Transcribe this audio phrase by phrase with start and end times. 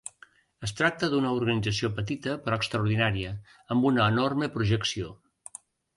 [0.67, 3.35] Es tracta d'una organització petita però extraordinària,
[3.77, 5.13] amb una enorme projecció.